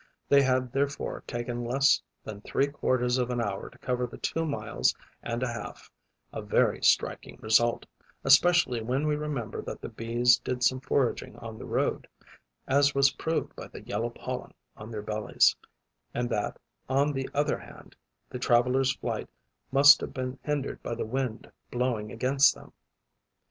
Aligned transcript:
They 0.29 0.41
had 0.41 0.71
therefore 0.73 1.23
taken 1.27 1.63
less 1.63 2.01
than 2.23 2.41
three 2.41 2.65
quarters 2.65 3.19
of 3.19 3.29
an 3.29 3.39
hour 3.39 3.69
to 3.69 3.77
cover 3.77 4.07
the 4.07 4.17
two 4.17 4.47
miles 4.47 4.95
and 5.21 5.43
a 5.43 5.47
half, 5.53 5.91
a 6.33 6.41
very 6.41 6.81
striking 6.83 7.37
result, 7.39 7.85
especially 8.23 8.81
when 8.81 9.05
we 9.05 9.15
remember 9.15 9.61
that 9.61 9.79
the 9.81 9.89
Bees 9.89 10.39
did 10.39 10.63
some 10.63 10.79
foraging 10.79 11.35
on 11.35 11.59
the 11.59 11.67
road, 11.67 12.07
as 12.67 12.95
was 12.95 13.11
proved 13.11 13.55
by 13.55 13.67
the 13.67 13.83
yellow 13.83 14.09
pollen 14.09 14.55
on 14.75 14.89
their 14.89 15.03
bellies, 15.03 15.55
and 16.15 16.31
that, 16.31 16.57
on 16.89 17.13
the 17.13 17.29
other 17.35 17.59
hand, 17.59 17.95
the 18.27 18.39
travellers' 18.39 18.95
flight 18.95 19.29
must 19.71 20.01
have 20.01 20.15
been 20.15 20.39
hindered 20.43 20.81
by 20.81 20.95
the 20.95 21.05
wind 21.05 21.51
blowing 21.69 22.11
against 22.11 22.55
them. 22.55 22.73